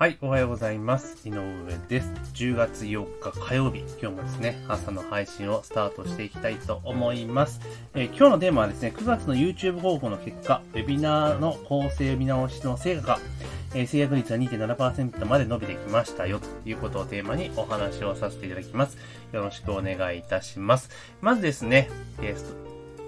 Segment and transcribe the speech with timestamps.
[0.00, 1.28] はい、おはようございます。
[1.28, 1.42] 井上
[1.90, 2.08] です。
[2.32, 7.60] 10月4日火曜日、今日もですね、朝の配信をスタートしていきたいと思います。
[7.92, 13.18] えー今日のテーマはですね、9月の YouTube 広告の結果、ウェビナーの構成見直しの成果が、
[13.74, 18.96] えー制約率は2.7%まで伸びてきましたよ、ということをテーマにお話をさせていただきます。
[19.32, 20.88] よろしくお願いいたします。
[21.20, 21.90] まずですね、
[22.22, 22.36] えー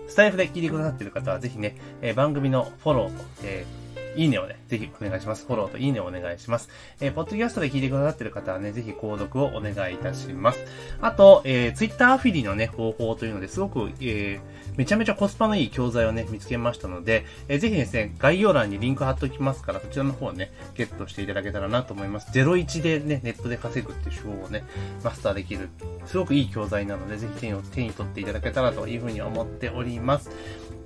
[0.08, 3.12] スタイフで聞いてくださっている方は、ぜひね、え番組のフォロー、
[3.44, 3.81] えー
[4.16, 5.46] いいねをね、ぜひお願いします。
[5.46, 6.68] フォローといいねをお願いします。
[7.00, 10.64] えーポッドキャストで聞いてくださってる方はね、ぜひ購読をお願いいたします。
[11.00, 22.30] あと、えー、Twitter アフィリのね、方法というのですごく、えーめちゃめちゃコスパのいい教材をね、見つけましたので、えーぜひですね、概要欄にリンク貼っておきますから、そちらの方をね、ゲットしていただけたらなと思います。
[22.32, 24.64] 01でね、ネットで稼ぐっていう手法をね、
[25.04, 25.68] マスターできる、
[26.06, 30.30] すごくいい教材なので、ぜひ手に手に取っていただけたらというふうに思っております。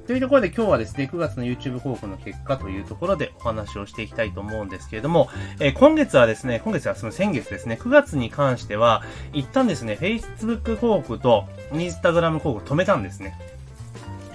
[0.06, 13.37] というところで今日はですね、9月の YouTube 広告の結果というところでお話をしていきたいと思うんですけれども、えー今月はですね、今月はその先月ですね、9月に関しては、一旦ですね、Facebook 広告と Instagram 広告止めたんですね。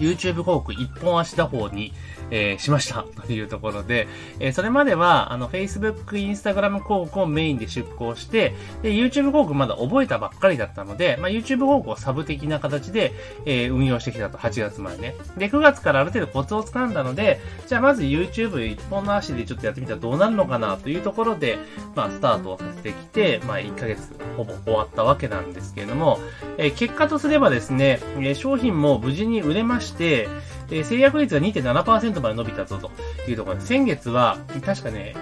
[0.01, 1.93] YouTube 広告一本足打法に、
[2.31, 4.07] えーしましたというところで、
[4.39, 13.13] えーそれまでは、あの、Facebook、Instagram 広告をメインで出稿して、で、YouTube 広告まだ覚えたばっかりだったので、まあ、YouTube 広告をサブ的な形で、
[13.45, 15.15] えー運用してきたと、8月前ね。
[15.37, 21.59] で、9月からある程度コツをつかんだので、じゃあまず YouTube 一本の足でちょっとやってみたらどうなるのかなというところで、
[21.95, 26.19] まあ、スタートをさせてきて、まあ、1ヶ月ほぼ終わったわけなんですけれども、
[26.57, 30.27] えー結果とすればですね、え商品も無事に売れましたて、
[30.69, 32.91] えー制約率が2.7%まで伸びたぞと
[33.29, 35.15] いうところで、先月は確かね、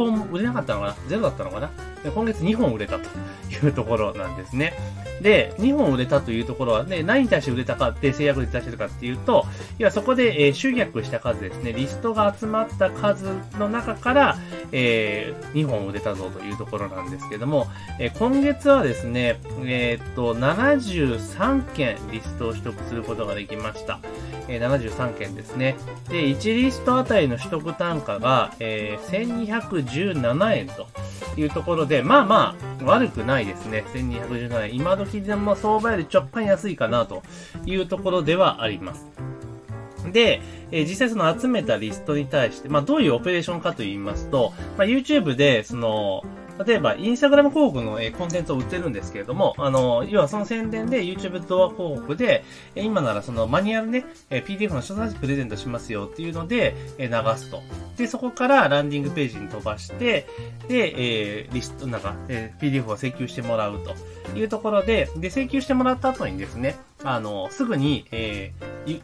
[0.00, 0.96] 本売れなかったのかな？
[1.08, 1.70] ゼロだったのかな？
[2.02, 3.08] で今月2本売れたと
[3.50, 4.72] いうところなんですね。
[5.20, 9.44] で、2本売れたというところはね、何に対して売れたかって制約率出してるかっていうと、
[9.78, 13.28] いや、そこで、えー集約した数ですね、リストが集まった数
[13.58, 14.38] の中から、
[14.72, 17.66] えー2本売れたぞというところなんですけども、
[17.98, 24.00] えー今月はですね、えっと、73件リストを取得することができました。
[24.50, 25.76] えー73件ですね。
[26.08, 29.50] で、1リストあたりの取得単価が、えー
[29.86, 30.86] 1217円と
[31.36, 33.84] いうところで、まあまあ、悪くないですね。
[33.94, 34.74] 1217円。
[34.74, 37.22] 今時でも相場よりちょっかん安いかなと
[37.64, 39.06] いうところではあります。
[40.12, 40.40] で、
[40.72, 46.22] えー実際その集めたリストに対して、まあどういうオペレーションかと言いますと、まあ YouTube で、その、
[46.66, 52.44] 例えば、インスタグラム広告の、えコンテンツを売ってるんですけれども、あの、要はその宣伝で YouTube 動画広告で、
[52.74, 57.62] え今ならそのマニュアルね、え PDF の書冊プレゼントしますよっていうので、え流すと。
[57.96, 60.26] で、そこからランディングページに飛ばして、
[60.68, 60.94] で、
[61.42, 63.94] えーリスト、なんか、えー PDF を請求してもらうと
[64.36, 69.00] いうところで、で、請求してもらった後にですね、あの、すぐに、えー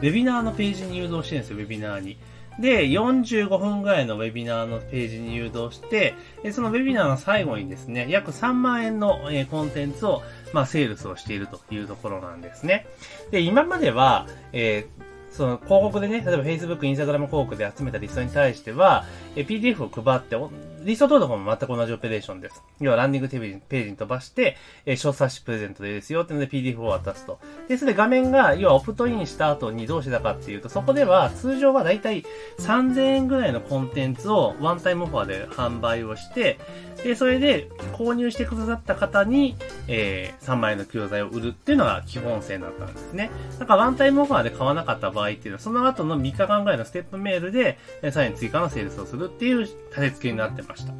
[0.00, 2.16] ウェビナーのページに誘導してるんですよ、ウェビナーに。
[2.58, 6.14] で、45分ぐらいのウェビナーのページに誘導して、
[6.52, 9.20] そのウェビナーの最後にですね、約3万円の、
[9.50, 12.86] コンテンツを、まあ、セールスをしているというところなんですね。
[13.30, 19.04] で、今までは、えーその広告でね、例えば Facebook、Instagram 広告で集めたリストに対しては、
[19.34, 20.36] え PDF を配って、
[20.84, 22.62] リスト登録も全く同じオペレーションです。
[22.80, 27.38] 要はランディングページに飛ばして、え小冊子プレゼントでですよってので PDF を渡すと。
[27.68, 32.24] で、それで画面が、要はオプトインした後にどうしてたかっていうと、そこでは通常はだいたい
[32.58, 36.58] 3000円ぐらいのコンテンツをワンタイムオファーで販売をして、
[37.02, 39.56] で、それで購入してくださった方に、
[39.88, 43.30] えー3万円の教材を売るっていうのが基本線だったんですね。
[43.58, 50.92] だからワンタイムオファーで買わなかった場合っていうのは、その後の3日間ぐらいのステップメールで、えーさらに追加のセールスをするっていう立て付けになってました。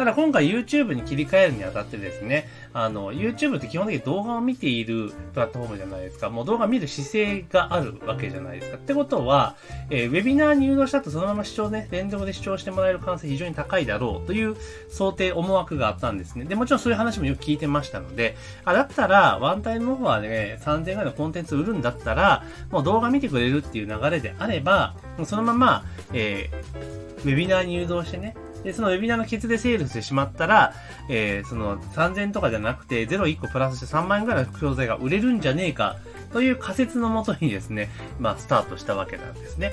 [0.00, 6.30] ただ今回 YouTube に切り替えるにあたってですね、あの、YouTube って基本的に動画を見ているプラットフォームじゃないですか。
[6.30, 8.78] もう動画見る姿勢があるわけじゃないですか。
[8.78, 9.56] ってことは、
[9.90, 14.56] えーウェビナーに誘導したとそのまま視聴ね、連続で視聴してもらえる可能性非常に高いだろうという
[14.88, 16.46] 想定、思惑があったんですね。
[16.46, 25.84] で、もちろんそういう話もよく聞いてましたので、あ、だったら、ワンタイムオファーで、3000円ぐらいのコンテンツ売るんだったら、もう動画見てくれるっていう流れであれば、もうそのまま、
[26.14, 28.34] えーウェビナーに誘導してね、
[28.64, 30.74] で、そのウェビナーのケツでセールしてしまったら、
[31.08, 35.96] えー、その3000とかじゃなくて、01個プラスして3万円ぐらいの教材が売れるんじゃねえか、
[36.32, 39.72] という仮説のもとにですね、まあ、スタートしたわけなんですね。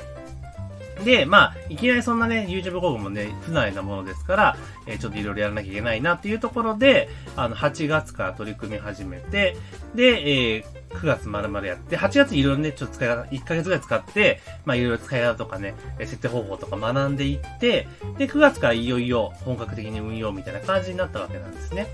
[1.04, 9.56] で、まあ、いきなりそんなね、YouTube 広告もね、不慣れなものですから、えーちょっといろいろやらなきゃいけないなっていうところで、あの、8月から取り組み始めて、
[9.96, 10.04] で、
[10.56, 21.88] えー9月丸々やって、8月いろいろね、ちょっと使い方、1ヶ月ぐらい使って、まあいろいろ使い方とかね、設定方法とか学んでいって、で、9月からいよいよ本格的に運用みたいな感じになったわけなんですね。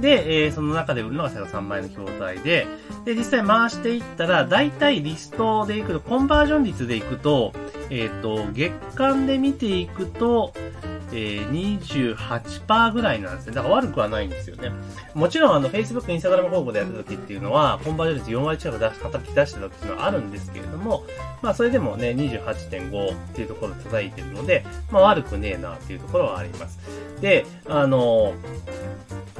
[0.00, 2.66] で、えーその中で売るのが最後3万円の教材で、
[3.04, 7.52] で、実際回していったら、だいたいリストでいくと、コンバージョン率でいくと、
[7.94, 10.54] えっ、と、月間で見ていくと、
[11.12, 11.78] えー、
[12.16, 13.54] 28%ぐらいなんですね。
[13.54, 14.72] だから悪くはないんですよね。
[15.12, 21.04] もちろん、あの、Facebook、Instagram 広告でやった時っていうのは、コンバージョン率4割近く出し、叩き出してた時っていうのはあるんですけれども、
[21.42, 26.78] まあ、それでもね、28.5っていうところを叩いてるので、まあ、悪くねえなっていうところはあります。
[27.20, 28.32] で、あの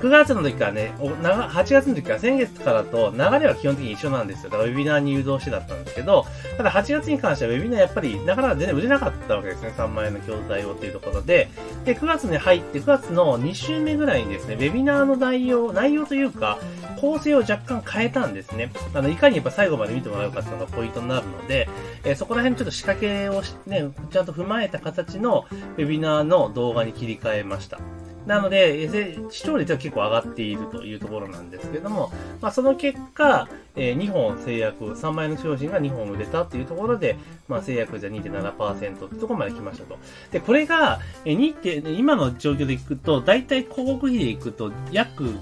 [0.02, 4.50] 9月の時からね、8月の時から先月からと流れは基本的に一緒なんですよ。
[4.50, 6.26] だからウェビナーに誘導してだったんですけど、
[6.56, 9.72] ただ8月に関してはウェビナーやっぱりなかなか全然売れなかったわけですね。
[9.76, 11.50] 3万円の教材をっていうところで。
[11.84, 16.58] で、9月に入って9月の2週目ぐらいにですね、ウェビナーの内容、内容というか、
[17.00, 18.72] 構成を若干変えたんですね。
[18.94, 21.68] あの、いかにやっぱ最後まで見てもらうかっていうのがポイントになるので、
[22.02, 25.46] えー、そこら辺ちょっと仕掛けをね、ちゃんと踏まえた形の
[25.78, 27.78] ウェビナーの動画に切り替えました。
[28.26, 28.88] なので、
[29.30, 37.16] 視聴率は結構上がっているというところなんですけども、まあ、その結果、えー、2本制約、3万円の商品が2本売れたっていうところで、
[37.48, 39.98] まあ、制約じゃ2.7%ってとこまで来ましたと。
[40.30, 45.34] で、これが、えー、2って、今の状況でいくと、だいたい広告費でいくと、約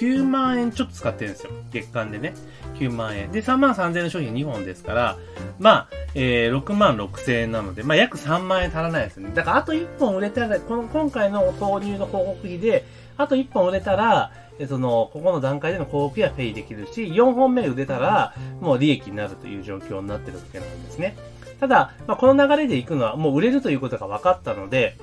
[0.00, 1.52] 9万円ちょっと使ってるんですよ。
[1.72, 2.34] 月間でね。
[2.74, 3.32] 9万円。
[3.32, 5.16] で、3万3000円の商品2本ですから、
[5.58, 9.30] まあ、えー、6万6千円なので、まあ、約3万円足らないですね。
[9.34, 12.84] だから、あと1本売れたら、この、今回の投入の広告費で、
[13.16, 14.32] あと1本売れたら、
[14.68, 21.16] その、ここの段階での広告費はペイできるし、4本目売れたら、もう利益になるという状況になってるわけなんですね。
[21.60, 24.96] ただ、まあ、この流れで行くのは、もう売れるということが分かったので、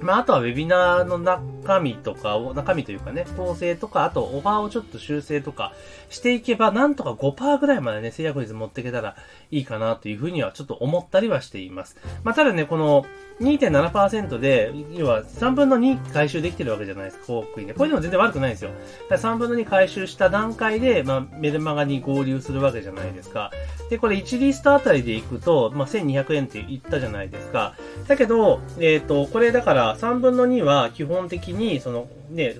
[0.00, 5.72] まあ、あとはウェビナーの中身とかを、中身というかね、構成とか、あとオファーをちょっと修正とか
[6.08, 9.16] していけば、なんとか5%ぐらいまでね、制約率持っていけたら
[9.50, 11.96] いいかなというふうにはちょっと思ったりはしています。
[12.22, 13.06] まあ、ただね、この
[13.40, 17.74] 2.7%で、要は3分の2回収できてるわけじゃないですか、広告費ね。
[17.74, 18.70] これでも全然悪くないんですよ。
[19.08, 23.52] だ3分の2回収した段階で、まあ、メルマガに合流するわけじゃないですか。
[23.90, 27.74] で、これ1リストあたりでいくと、まあ、1200円って言ったじゃないですか。
[28.08, 32.56] だけど、えっ、ー、と、これだから3分の2は基本的に、その、ね、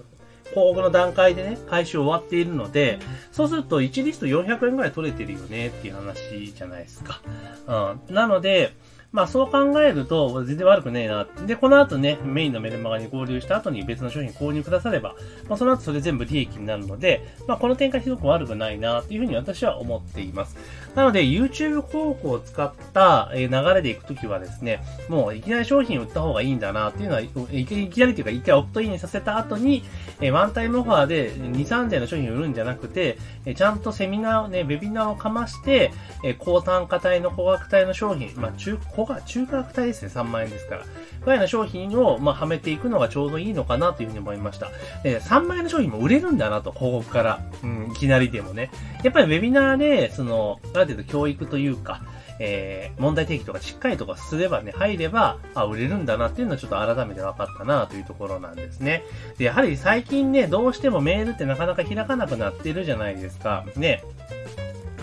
[0.50, 2.98] 広告の段階でね、回収終わっているので、
[3.32, 7.20] そうすると1リスト400円ぐらい取れてるよねっていう話じゃないですか。
[7.66, 8.14] うん。
[8.14, 8.74] なので、
[9.10, 11.26] まあそう考えると、全然悪くねえな。
[11.46, 15.14] で、この後ね、メインのメルマガに合流した後に別の商品購入くだされば、
[15.48, 20.56] まあその後それ全部利益になるので、まあこの展開ひどく悪くないな、というふうに私は思っています。
[20.94, 29.84] なので、YouTube 広告を使った流れでいくときはですね、もういきなり商品売った方がいいんだな、っていうのは、いきなりというか、一回オプトインさせた後に、
[30.32, 33.16] ワンタイムオファーで2、3点の商品売るんじゃなくて、
[33.54, 35.92] ちゃんとセミナーね、ウェビナーをかまして、
[36.38, 40.82] 高単価帯の高額帯の商品、まあ中、高価、中価格帯ですね、3万円ですから。
[41.28, 44.70] ぐらいの商品を、まあ、はめていくのがちょうどいいのかなというふうに思いました。
[45.02, 47.40] で、3万円の商品も売れるんだなと、広告から。
[47.62, 48.70] うん、いきなりでもね。
[49.04, 52.00] やっぱりウェビナーで、その、ある程度教育というか、
[52.40, 59.02] えー、問題提起とかしっかりとかすればね、入れば、あ、売れるんだなっていうのはちょっと改めて分かったなというところなんですね。
[59.36, 63.66] で、やはり最近ね、どうしてもメールってなかなか開かなくなってるじゃないですか。
[63.76, 64.02] ね。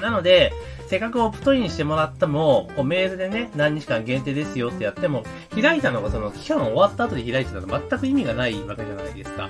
[0.02, 0.54] なので、
[0.88, 5.24] せっかくオプトインしてもらっても、こうメールでね、何日間限定ですよってやっても、
[5.60, 9.50] 開いたのがその期間終わった後で開いてたの全く意味がないわけじゃないですか。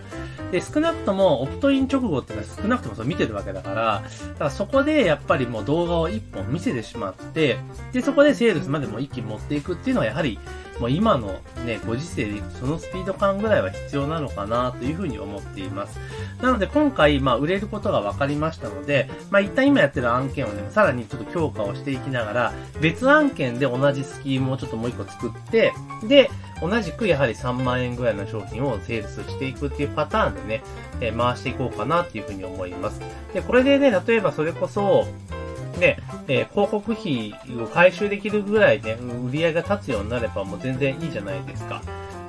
[0.51, 7.57] で、少なくともオプトイン直後ってのは少なくともそ見てるわけだから、だからそこでやっぱりもう動画を一本見せてしまって、
[7.91, 10.39] で、そこでセールスまでも一気に持っていくっていうのはやはり、
[10.79, 15.99] もう今のね、ご時世でそのスピード感ぐらいは必要なのかなというふうに思っています。
[16.41, 26.29] なので今回、まあ売れることが分かりましたので、まあ一旦今やってる案件をね、さらにちょっと強化をしていきながら、別案件で同じスキームをちょっともう一個作って、で、
[26.61, 30.63] 同じくやはり3万円ぐらいの商品をセールスしていくっていうパターンでね、
[31.01, 33.01] えー、回していこうかなっていうふうに思います。
[33.33, 35.07] で、これでね、例えばそれこそ、
[35.79, 41.81] ね、え、広告費を回収できるぐらいね、売り上げが立つようになればもう全然いいじゃないですか。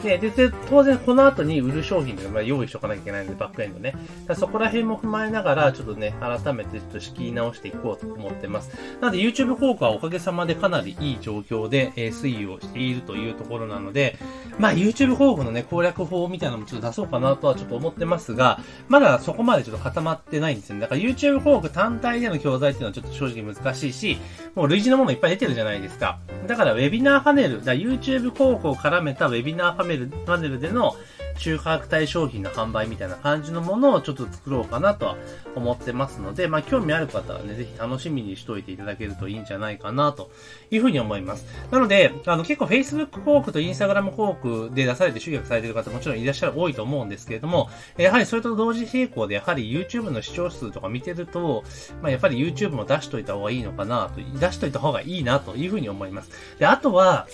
[0.03, 0.31] で、で、
[0.69, 3.95] 当然この後に売る商品で、まあ、用意しとかなきゃいけないので、バックエンドね。
[4.35, 8.71] そこら辺も踏まえながら、ちょっとね、改めてちょっと仕切り直していこうと思ってます。
[9.01, 14.17] なので、YouTube 効果はおかげさまでかなりいい状況で、えー、推移をしているというところなので、
[14.59, 20.83] まあ、YouTube 広告のね、攻略法みたいなのもちょっと出そうかなとはちょっと思ってますが、まだそこまでちょっと固まってないんですよね。
[20.83, 24.19] だから YouTube 広告単体での教材っていうのはちょっと正直難しいし、
[24.55, 26.19] もう類似のものいっぱい出てるじゃないですか。
[26.47, 29.86] だからウェビナーパネル、だ YouTube 広告を絡めたウェビナーパネル、
[30.27, 30.97] パネルででの
[31.39, 35.17] 中価格帯商品の販売みたいな感じのものをちょっと作ろうかなとは
[35.55, 40.31] 思ってますので、まあ興味ある方はね、ぜひ楽しみにしといていただけるといいんじゃないかなと
[40.71, 41.47] いうふうに思います。
[41.71, 51.65] なので、あの結構 Facebook 広告と Instagram 広告で出されて集客されている方もちろんいらっしゃる多いと思うんですけれども、やはりそれと同時並行でやはり YouTube の視聴数とか見てると、
[52.01, 56.31] まあやっぱり YouTube も出しといた方がいいのかなと、出しといた方がいいなというふうに思います。
[56.59, 57.29] で、あとは、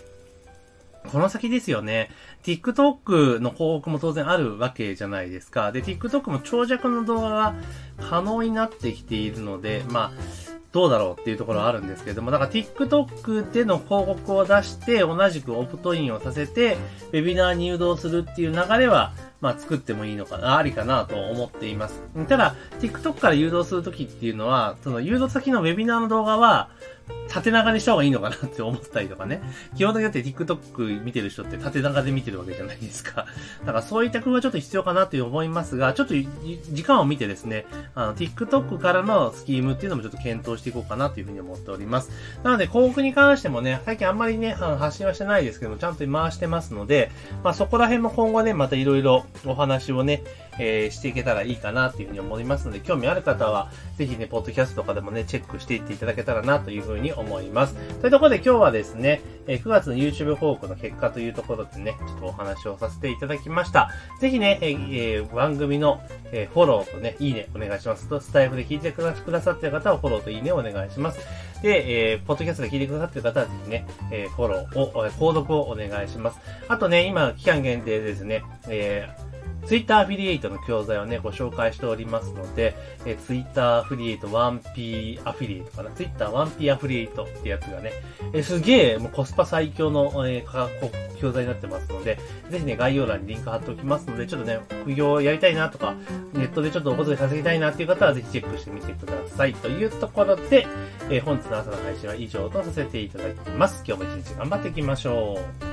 [1.11, 2.11] この先ですよね。
[2.44, 5.73] TikTok の広告も当然あるわけじゃないですか。
[5.73, 7.54] で、TikTok も長尺の動画が
[7.99, 10.42] 可能になってきているので、まあ、
[10.73, 16.78] どうだろうっていうところはあるんですけれども、だから TikTok での広告を出して、同じくオプトインをさせて、
[17.12, 22.00] ウェビナーに誘導するっていう流れは、まあ作ってもいいのかな、ありかなと思っています。
[22.26, 26.71] ただ、TikTok から誘導するときっていうのは、その誘導先のウェビナーの動画は、
[27.33, 29.42] 縦長にした方がいいのかなって思ったりとかね。
[29.75, 33.26] 基本的にだって TikTok 見てる人って縦長で見てるわけじゃないですか。
[33.64, 37.64] だからそういった工夫はちょっと必要かなという思いますが、ちょっと時間を見てですね、
[37.95, 42.11] あの、TikTok からのスキームっていうのもちょっと検討していこうかなというふうに思っております。
[42.42, 47.11] なので、広告に関してもね、最近あんまりね、あの発信はしてないですけども、ちゃんと回してますので、
[47.42, 50.23] まあそこら辺も今後ね、またいろいろお話をね、
[50.59, 57.75] えー、していけたらいいかなというふうに思いますので、興味ある方は、ぜひね、ポッドキャストとかでもね、チェックしていっていただけたらなというふうに思います。
[58.00, 63.90] というところで今日はですね、えー、9月の YouTube 報告の結果というところでね、ちょっとお話をさせていただきました。
[64.21, 66.00] ぜひね、えー、番組の、
[66.32, 71.21] えフォローとね、いいねお願いしますと、スタイフで聞いてくださっている方はフォローといいねお願いします。
[71.62, 76.38] で、えー、ポッドキャストで聞いてくださってる方はぜひね、えー、フォローを、購読をお願いします。
[76.68, 79.22] あとね、今、期間限定でですね、えー
[79.66, 82.75] ツイッターアフィリエイトの教材をね、ご紹介しておりますので、
[83.07, 85.90] えツイッターアフィリエイト 1P アフィリエイトかな？
[85.90, 87.92] ツイッター 1P アフィリエイトってやつがね、
[88.33, 92.19] えすげえもうコスパ最強の、えー、教材になってますので、
[92.50, 95.95] ぜひね、概要欄にリンク貼っておきますので、ちょっとね、副業やりたいなとか、
[96.33, 99.54] ネットでちょっとお小遣い稼ぎたいなっていう方は、ぜひチェックしてみてください。
[99.54, 100.66] というところで、
[101.09, 103.85] え、本日の朝の配信は以上とさせていただきます。
[103.87, 105.38] 今日も一日頑張っていきましょ
[105.69, 105.72] う。